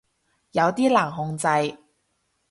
[0.53, 1.45] 有啲難控制